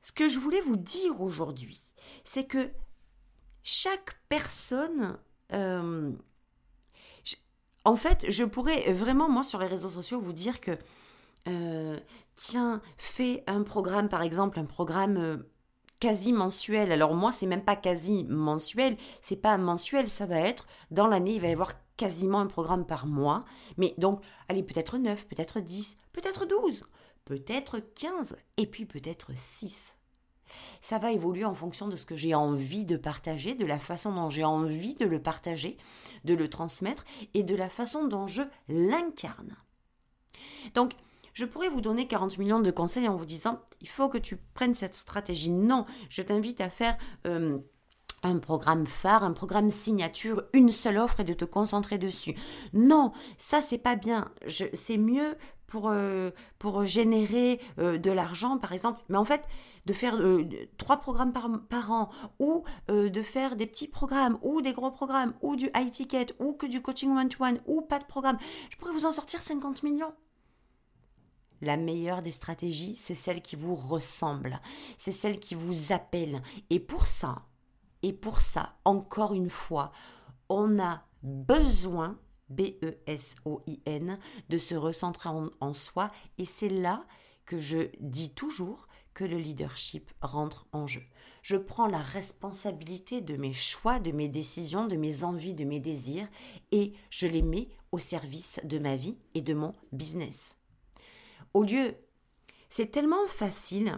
[0.00, 1.92] ce que je voulais vous dire aujourd'hui,
[2.24, 2.70] c'est que
[3.62, 5.18] chaque personne
[5.52, 6.12] euh,
[7.86, 10.76] en fait, je pourrais vraiment, moi, sur les réseaux sociaux, vous dire que
[11.46, 11.98] euh,
[12.34, 15.36] tiens, fais un programme, par exemple, un programme euh,
[16.00, 16.90] quasi mensuel.
[16.90, 21.36] Alors moi, c'est même pas quasi mensuel, c'est pas mensuel, ça va être dans l'année,
[21.36, 23.44] il va y avoir quasiment un programme par mois.
[23.76, 26.84] Mais donc, allez, peut-être 9, peut-être 10, peut-être 12,
[27.24, 29.96] peut-être 15, et puis peut-être 6.
[30.80, 34.12] Ça va évoluer en fonction de ce que j'ai envie de partager, de la façon
[34.14, 35.76] dont j'ai envie de le partager,
[36.24, 37.04] de le transmettre
[37.34, 39.56] et de la façon dont je l'incarne.
[40.74, 40.92] Donc,
[41.32, 44.36] je pourrais vous donner 40 millions de conseils en vous disant, il faut que tu
[44.54, 45.50] prennes cette stratégie.
[45.50, 46.96] Non, je t'invite à faire...
[47.26, 47.58] Euh,
[48.22, 52.34] un programme phare, un programme signature, une seule offre et de te concentrer dessus.
[52.72, 54.30] Non, ça c'est pas bien.
[54.72, 59.02] C'est mieux pour, euh, pour générer euh, de l'argent, par exemple.
[59.08, 59.42] Mais en fait,
[59.86, 60.18] de faire
[60.78, 65.54] trois programmes par, an, ou de faire des petits programmes, ou des gros programmes, ou
[65.54, 69.06] du high ticket, ou que du coaching one-to-one, ou pas de programme, je pourrais vous
[69.06, 70.12] en sortir 50 millions.
[71.62, 74.60] La meilleure des stratégies, c'est celle qui vous ressemble,
[74.98, 76.42] c'est celle qui vous appelle.
[76.68, 77.46] Et pour ça,
[78.02, 79.90] et pour ça, encore une fois,
[80.48, 85.30] on a besoin, B-E-S-O-I-N, de se recentrer
[85.60, 86.10] en, soi.
[86.38, 87.04] Et c'est là
[87.44, 91.02] que je dis toujours que le leadership rentre en jeu.
[91.42, 95.80] Je prends la responsabilité de mes choix, de mes décisions, de mes envies, de mes
[95.80, 96.28] désirs,
[96.72, 100.56] et je les mets au service de ma vie et de mon business.
[101.54, 101.94] Au lieu,
[102.68, 103.96] c'est tellement facile.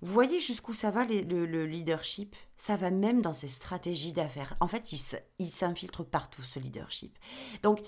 [0.00, 2.34] Vous voyez jusqu'où ça va le, leadership?
[2.56, 4.56] Ça va même dans ses stratégies d'affaires.
[4.60, 7.18] En fait, il, s'infiltre partout, ce leadership.
[7.62, 7.80] Donc,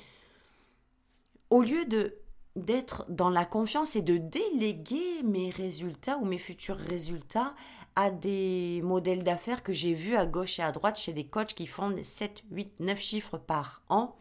[1.51, 2.19] au lieu de
[2.57, 7.55] d'être dans la confiance et de déléguer mes résultats ou mes futurs résultats
[7.97, 11.53] à des modèles d'affaires que j'ai vus à gauche et à droite chez des coachs
[11.53, 14.17] qui font 7, 8, 9 chiffres par an,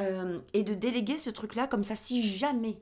[0.00, 2.80] euh, et de déléguer ce truc-là comme ça, si jamais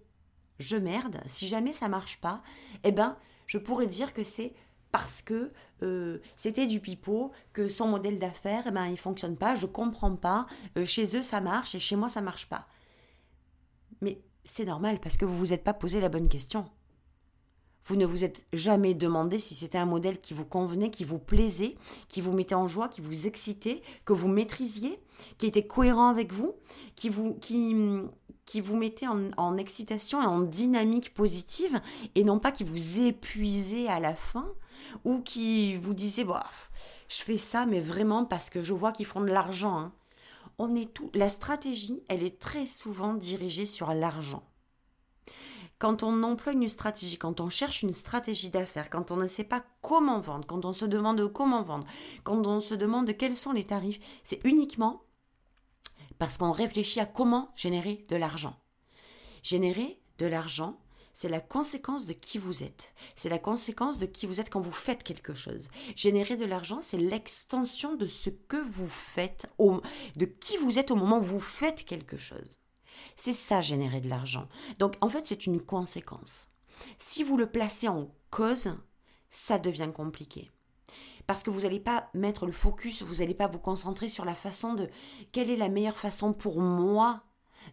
[0.58, 2.42] je merde, si jamais ça marche pas,
[2.84, 4.52] eh ben, je pourrais dire que c'est
[4.92, 9.54] parce que euh, c'était du pipeau, que son modèle d'affaires, eh ben, il fonctionne pas,
[9.54, 12.66] je comprends pas, euh, chez eux ça marche et chez moi ça marche pas.
[14.00, 16.66] Mais c'est normal parce que vous vous êtes pas posé la bonne question.
[17.84, 21.20] Vous ne vous êtes jamais demandé si c'était un modèle qui vous convenait, qui vous
[21.20, 21.76] plaisait,
[22.08, 24.98] qui vous mettait en joie, qui vous excitait, que vous maîtrisiez,
[25.38, 26.54] qui était cohérent avec vous,
[26.96, 27.76] qui vous, qui,
[28.44, 31.80] qui vous mettait en, excitation et en dynamique positive,
[32.16, 34.48] et non pas qui vous épuisait à la fin,
[35.04, 36.46] ou qui vous disait, bah,
[37.08, 39.78] je fais ça, mais vraiment parce que je vois qu'ils font de l'argent.
[39.78, 39.92] Hein.
[40.58, 41.10] On est tout.
[41.14, 44.42] La stratégie, elle est très souvent dirigée sur l'argent.
[45.78, 49.44] Quand on emploie une stratégie, quand on cherche une stratégie d'affaires, quand on ne sait
[49.44, 51.86] pas comment vendre, quand on se demande comment vendre,
[52.24, 55.02] quand on se demande quels sont les tarifs, c'est uniquement
[56.18, 58.56] parce qu'on réfléchit à comment générer de l'argent.
[59.42, 60.78] Générer de l'argent,
[61.16, 62.92] c'est la conséquence de qui vous êtes.
[63.14, 65.68] C'est la conséquence de qui vous êtes quand vous faites quelque chose.
[65.96, 69.50] Générer de l'argent, c'est l'extension de ce que vous faites,
[70.16, 72.60] de qui vous êtes au moment où vous faites quelque chose.
[73.16, 74.46] C'est ça, générer de l'argent.
[74.78, 76.48] Donc, en fait, c'est une conséquence.
[76.98, 78.76] Si vous le placez en cause,
[79.30, 80.50] ça devient compliqué.
[81.26, 84.34] Parce que vous n'allez pas mettre le focus, vous n'allez pas vous concentrer sur la
[84.34, 84.90] façon de
[85.32, 87.22] quelle est la meilleure façon pour moi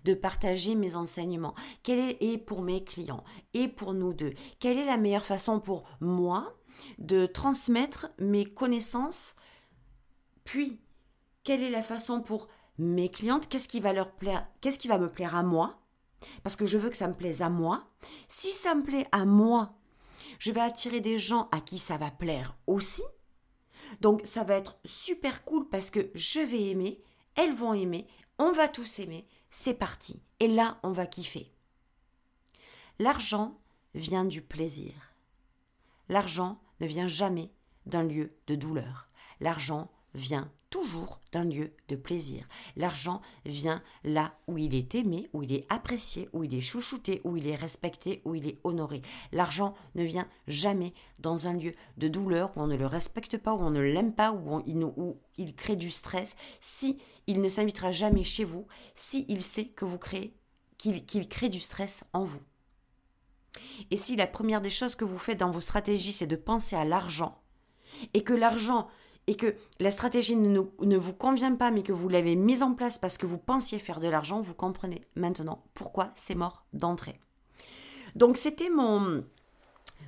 [0.03, 1.53] de partager mes enseignements,
[1.83, 5.59] quelle est et pour mes clients et pour nous deux, quelle est la meilleure façon
[5.59, 6.55] pour moi
[6.97, 9.35] de transmettre mes connaissances,
[10.43, 10.79] puis
[11.43, 14.97] quelle est la façon pour mes clientes, qu'est-ce qui va leur plaire, qu'est-ce qui va
[14.97, 15.79] me plaire à moi,
[16.43, 17.85] parce que je veux que ça me plaise à moi.
[18.27, 19.75] Si ça me plaît à moi,
[20.39, 23.03] je vais attirer des gens à qui ça va plaire aussi.
[24.01, 27.01] Donc ça va être super cool parce que je vais aimer,
[27.35, 28.07] elles vont aimer,
[28.39, 30.19] on va tous aimer, c'est parti.
[30.39, 31.53] Et là, on va kiffer.
[32.97, 33.55] L'argent
[33.93, 34.93] vient du plaisir.
[36.09, 37.51] L'argent ne vient jamais
[37.85, 39.07] d'un lieu de douleur.
[39.39, 42.47] L'argent vient toujours d'un lieu de plaisir.
[42.75, 47.21] L'argent vient là où il est aimé, où il est apprécié, où il est chouchouté,
[47.23, 49.03] où il est respecté, où il est honoré.
[49.31, 53.53] L'argent ne vient jamais dans un lieu de douleur où on ne le respecte pas,
[53.53, 56.35] où on ne l'aime pas, où, il, où il crée du stress.
[56.59, 60.35] Si il ne s'invitera jamais chez vous, si il sait que vous créez,
[60.79, 62.41] qu'il crée du stress en vous.
[63.91, 66.75] Et si la première des choses que vous faites dans vos stratégies, c'est de penser
[66.75, 67.43] à l'argent,
[68.15, 68.87] et que l'argent
[69.27, 72.97] et que la stratégie ne, vous convient pas, mais que vous l'avez mise en place
[72.97, 77.19] parce que vous pensiez faire de l'argent, vous comprenez maintenant pourquoi c'est mort d'entrée.
[78.15, 79.23] Donc c'était mon,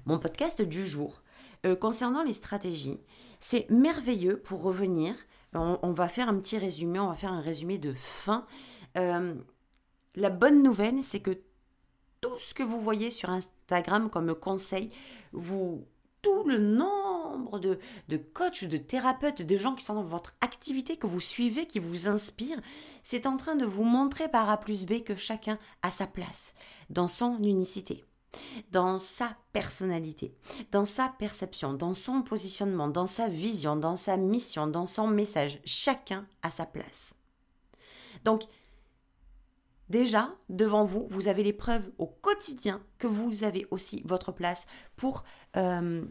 [0.05, 1.21] mon podcast du jour
[1.65, 2.99] euh, concernant les stratégies.
[3.39, 5.15] C'est merveilleux pour revenir.
[5.53, 8.45] On, va faire un petit résumé, on va faire un résumé de fin.
[8.97, 9.33] Euh,
[10.15, 11.39] la bonne nouvelle, c'est que
[12.19, 14.91] tout ce que vous voyez sur Instagram comme conseil,
[15.31, 15.85] vous
[16.21, 17.04] tout le nombre
[17.37, 21.79] de, coachs, de thérapeutes, de gens qui sont dans votre activité, que vous suivez, qui
[21.79, 22.61] vous inspirent,
[23.03, 26.53] c'est en train de vous montrer par A plus B que chacun a sa place
[26.89, 28.03] dans son unicité
[28.71, 30.35] dans sa personnalité,
[30.71, 35.59] dans sa perception, dans son positionnement, dans sa vision, dans sa mission, dans son message.
[35.65, 37.13] Chacun a sa place.
[38.23, 38.43] Donc,
[39.89, 44.65] déjà, devant vous, vous avez les preuves au quotidien que vous avez aussi votre place
[44.95, 45.23] pour
[45.57, 46.03] euh,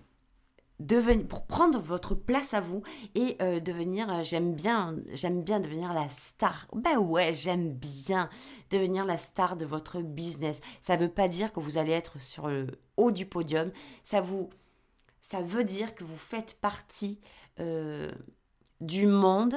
[1.29, 2.83] pour prendre votre place à vous
[3.15, 6.67] et euh, devenir, euh, j'aime bien, j'aime bien devenir la star.
[6.75, 8.29] Ben ouais, j'aime bien
[8.71, 10.61] devenir la star de votre business.
[10.83, 13.71] Ça veut pas dire que vous allez être sur le haut du podium.
[14.03, 14.51] Ça vous,
[15.23, 17.21] ça veut dire que vous faites partie
[17.61, 18.11] euh,
[18.81, 19.55] du monde,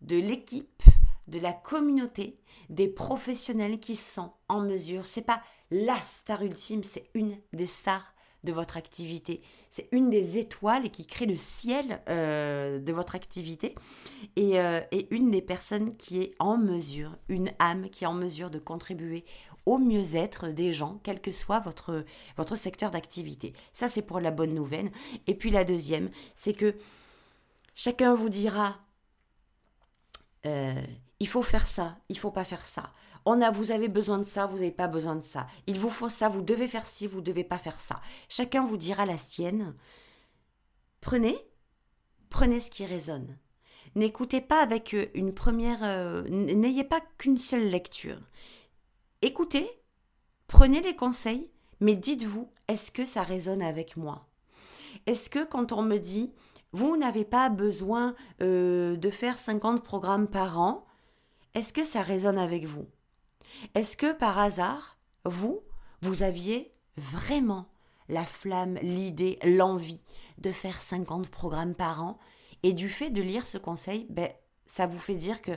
[0.00, 0.82] de l'équipe,
[1.28, 5.06] de la communauté, des professionnels qui sont en mesure.
[5.06, 9.42] C'est pas la star ultime, c'est une des stars de votre activité.
[9.68, 13.74] C'est une des étoiles qui crée le ciel euh, de votre activité
[14.38, 18.50] euh, et, une des personnes qui est en mesure, une âme qui est en mesure
[18.50, 19.24] de contribuer
[19.66, 22.04] au mieux-être des gens, quel que soit votre,
[22.56, 23.52] secteur d'activité.
[23.72, 24.90] Ça, c'est pour la bonne nouvelle.
[25.26, 26.74] Et puis la deuxième, c'est que
[27.74, 28.78] chacun vous dira,
[30.46, 30.82] euh,
[31.20, 32.90] il faut faire ça, il faut pas faire ça.
[33.24, 35.46] On a, vous avez besoin de ça, vous n'avez pas besoin de ça.
[35.66, 38.00] Il vous faut ça, vous devez faire ci, vous devez pas faire ça.
[38.28, 39.74] Chacun vous dira la sienne.
[41.00, 41.36] Prenez,
[42.28, 43.38] prenez ce qui résonne.
[43.94, 48.20] N'écoutez pas avec euh, une première, euh, n'ayez pas qu'une seule lecture.
[49.22, 49.68] Écoutez,
[50.46, 54.28] prenez les conseils, mais dites-vous, est-ce que ça résonne avec moi?
[55.06, 56.32] Est-ce que quand on me dit,
[56.72, 60.86] vous n'avez pas besoin euh, de faire 50 programmes par an,
[61.54, 62.86] est-ce que ça résonne avec vous?
[63.74, 65.60] Est-ce que par hasard, vous,
[66.02, 67.66] vous aviez vraiment
[68.08, 70.00] la flamme, l'idée, l'envie
[70.38, 72.18] de faire 50 programmes par an
[72.62, 74.30] et du fait de lire ce conseil, ben,
[74.66, 75.52] ça vous fait dire que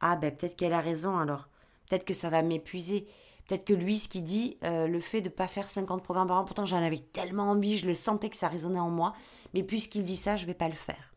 [0.00, 1.48] ah ben peut-être qu'elle a raison alors,
[1.88, 3.06] peut-être que ça va m'épuiser,
[3.46, 6.28] peut-être que lui ce qu'il dit, euh, le fait de ne pas faire 50 programmes
[6.28, 9.14] par an, pourtant j'en avais tellement envie, je le sentais que ça résonnait en moi,
[9.54, 11.14] mais puisqu'il dit ça, je vais pas le faire.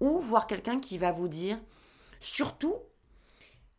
[0.00, 1.58] Ou voir quelqu'un qui va vous dire,
[2.20, 2.76] surtout,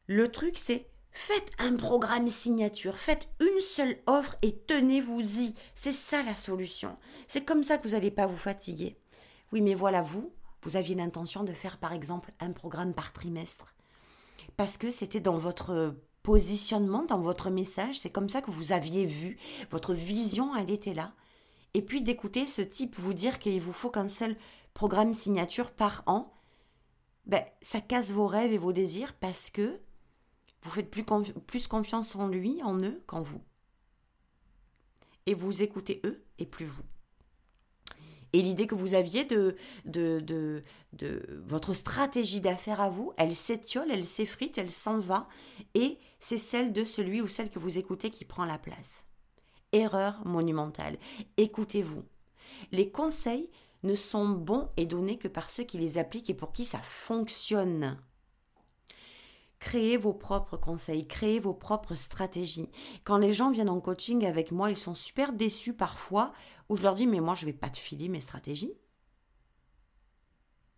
[0.05, 5.55] le truc c'est Faites un programme signature, faites une seule offre et tenez-vous-y.
[5.73, 6.95] C'est ça la solution.
[7.27, 8.97] C'est comme ça que vous n'allez pas vous fatiguer.
[9.51, 13.73] Oui, mais voilà, vous, vous aviez l'intention de faire par exemple un programme par trimestre.
[14.57, 19.05] Parce que c'était dans votre positionnement, dans votre message, c'est comme ça que vous aviez
[19.05, 19.39] vu,
[19.71, 21.13] votre vision, elle était là.
[21.73, 24.37] Et puis d'écouter ce type vous dire qu'il vous faut qu'un seul
[24.75, 26.31] programme signature par an,
[27.25, 29.81] ben, ça casse vos rêves et vos désirs parce que
[30.63, 33.41] vous faites plus, confiance en lui, en eux, qu'en vous.
[35.25, 36.83] Et vous écoutez eux et plus vous.
[38.33, 43.33] Et l'idée que vous aviez de, de, de, de votre stratégie d'affaires à vous, elle
[43.33, 45.27] s'étiole, elle s'effrite, elle s'en va,
[45.73, 49.07] et c'est celle de celui ou celle que vous écoutez qui prend la place.
[49.71, 50.97] Erreur monumentale.
[51.37, 52.03] Écoutez-vous.
[52.71, 53.49] Les conseils
[53.83, 56.79] ne sont bons et donnés que par ceux qui les appliquent et pour qui ça
[56.79, 57.97] fonctionne.
[59.59, 62.69] Créez vos propres conseils, créez vos propres stratégies.
[63.03, 66.31] Quand les gens viennent en coaching avec moi, ils sont super déçus parfois,
[66.69, 68.73] où je leur dis mais moi je vais pas te filer mes stratégies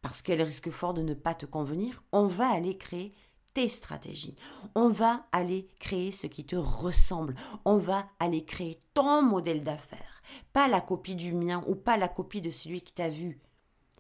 [0.02, 2.04] parce qu'elles risquent fort de ne pas te convenir.
[2.12, 3.14] On va aller créer
[3.54, 4.36] tes stratégies.
[4.76, 7.36] On va aller créer ce qui te ressemble.
[7.66, 10.22] On va aller créer ton modèle d'affaires.
[10.54, 13.40] Pas la copie du mien ou pas la copie de celui que tu as vu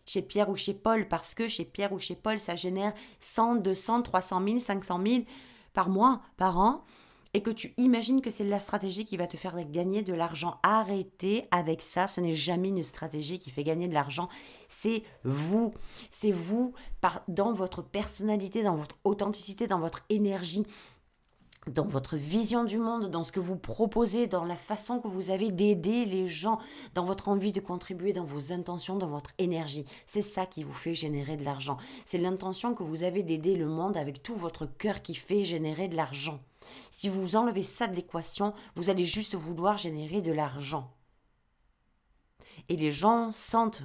[0.09, 3.57] chez Pierre ou chez Paul, parce que chez Pierre ou chez Paul, ça génère 100,
[3.57, 5.23] 200, 300 000, 500 000
[5.73, 6.83] par mois, par an,
[7.35, 10.57] et que tu imagines que c'est la stratégie qui va te faire gagner de l'argent.
[10.63, 14.29] Arrêtez avec ça, ce n'est jamais une stratégie qui fait gagner de l'argent,
[14.67, 15.75] c'est vous.
[16.09, 16.73] C'est vous
[17.27, 20.65] dans votre personnalité, dans votre authenticité, dans votre énergie,
[21.67, 25.29] dans votre vision du monde, dans ce que vous proposez, dans la façon que vous
[25.29, 26.59] avez d'aider les gens,
[26.95, 29.85] dans votre envie de contribuer, dans vos intentions, dans votre énergie.
[30.07, 31.77] C'est ça qui vous fait générer de l'argent.
[32.05, 35.87] C'est l'intention que vous avez d'aider le monde avec tout votre cœur qui fait générer
[35.87, 36.39] de l'argent.
[36.91, 40.91] Si vous enlevez ça de l'équation, vous allez juste vouloir générer de l'argent.
[42.67, 43.83] Et les gens sentent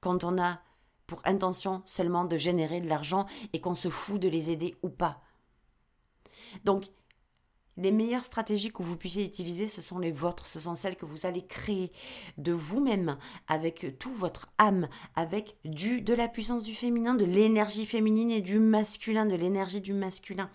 [0.00, 0.60] quand on a
[1.06, 4.88] pour intention seulement de générer de l'argent et qu'on se fout de les aider ou
[4.88, 5.20] pas.
[6.64, 6.86] Donc,
[7.76, 11.06] les meilleures stratégies que vous puissiez utiliser, ce sont les vôtres, ce sont celles que
[11.06, 11.92] vous allez créer
[12.36, 13.16] de vous-même,
[13.48, 18.42] avec tout votre âme, avec du, de la puissance du féminin, de l'énergie féminine et
[18.42, 20.50] du masculin, de l'énergie du masculin.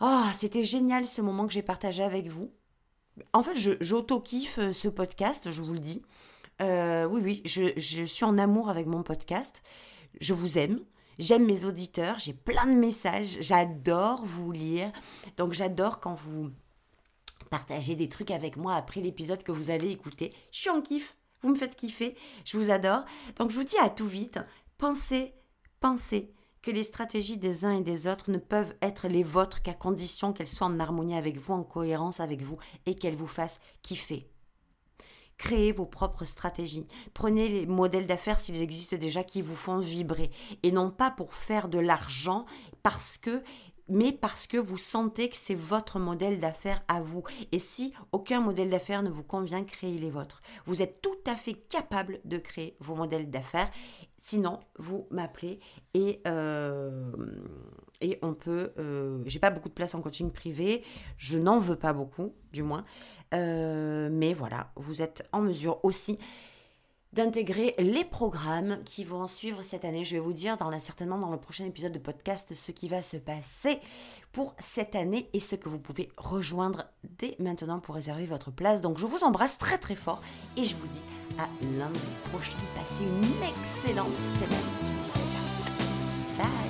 [0.00, 2.50] Oh, c'était génial ce moment que j'ai partagé avec vous.
[3.32, 6.02] En fait, j'auto-kiffe euh, ce podcast, je vous le dis.
[6.60, 9.62] Euh, oui, oui, je, je, suis en amour avec mon podcast.
[10.20, 10.80] Je vous aime.
[11.18, 12.18] J'aime mes auditeurs.
[12.18, 13.38] J'ai plein de messages.
[13.40, 14.92] J'adore vous lire.
[15.36, 16.50] Donc, j'adore quand vous
[17.50, 20.30] partagez des trucs avec moi après l'épisode que vous avez écouté.
[20.52, 21.16] Je suis en kiff.
[21.42, 22.16] Vous me faites kiffer.
[22.44, 23.04] Je vous adore.
[23.36, 24.38] Donc, je vous dis à tout vite.
[24.78, 25.34] Pensez,
[25.80, 29.74] pensez que les stratégies des uns et des autres ne peuvent être les vôtres qu'à
[29.74, 32.56] condition qu'elles soient en harmonie avec vous, en cohérence avec vous
[32.86, 34.26] et qu'elles vous fassent kiffer.
[35.38, 36.86] Créez vos propres stratégies.
[37.12, 40.30] Prenez les modèles d'affaires s'ils existent déjà qui vous font vibrer
[40.62, 42.46] et non pas pour faire de l'argent
[42.82, 43.42] parce que
[43.88, 47.22] mais parce que vous sentez que c'est votre modèle d'affaires à vous.
[47.52, 50.42] Et si aucun modèle d'affaires ne vous convient, créez les vôtres.
[50.64, 53.70] Vous êtes tout à fait capable de créer vos modèles d'affaires
[54.26, 55.60] Sinon, vous m'appelez
[55.92, 57.12] et, euh,
[58.22, 58.72] on peut.
[58.78, 60.82] Euh, j'ai pas beaucoup de place en coaching privé,
[61.18, 62.86] je n'en veux pas beaucoup, du moins.
[63.34, 66.18] Euh, mais voilà, vous êtes en mesure aussi
[67.14, 70.04] d'intégrer les programmes qui vont suivre cette année.
[70.04, 73.02] Je vais vous dire dans certainement dans le prochain épisode de podcast ce qui va
[73.02, 73.78] se passer
[74.32, 76.84] pour cette année et ce que vous pouvez rejoindre
[77.18, 78.80] dès maintenant pour réserver votre place.
[78.80, 80.20] Donc je vous embrasse très très fort
[80.56, 81.02] et je vous dis
[81.38, 81.46] à
[81.78, 82.00] lundi
[82.32, 82.56] prochain.
[82.74, 84.58] Passez une excellente semaine.
[85.14, 86.38] Ciao, ciao.
[86.38, 86.63] Bye.